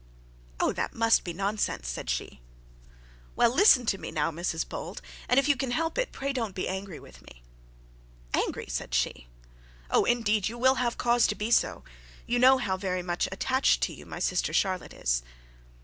'Oh, 0.59 0.73
that 0.73 0.95
must 0.95 1.23
be 1.23 1.31
nonsense,' 1.31 1.87
said 1.87 2.09
she. 2.09 2.41
'Well, 3.35 3.53
listen 3.53 3.85
to 3.85 3.99
me 3.99 4.09
now, 4.09 4.31
Mrs 4.31 4.67
Bold; 4.67 4.99
and 5.29 5.39
if 5.39 5.47
you 5.47 5.55
can 5.55 5.69
help 5.69 5.95
it, 5.99 6.11
pray 6.11 6.33
don't 6.33 6.55
be 6.55 6.67
angry 6.67 6.99
with 6.99 7.21
me.' 7.21 7.43
'Angry!' 8.33 8.65
said 8.67 8.95
she. 8.95 9.27
'Oh, 9.91 10.03
indeed 10.05 10.47
you 10.49 10.57
will 10.57 10.81
have 10.81 10.97
cause 10.97 11.27
to 11.27 11.35
do 11.35 11.51
so. 11.51 11.83
You 12.25 12.39
know 12.39 12.57
how 12.57 12.77
very 12.77 13.03
much 13.03 13.29
attached 13.31 13.81
to 13.83 13.93
you 13.93 14.07
my 14.07 14.17
sister 14.17 14.53
Charlotte 14.53 14.95
is.' 14.95 15.21